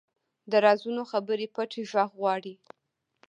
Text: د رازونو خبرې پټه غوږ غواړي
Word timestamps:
د 0.51 0.53
رازونو 0.65 1.03
خبرې 1.11 1.47
پټه 1.55 1.81
غوږ 1.91 2.09
غواړي 2.19 2.53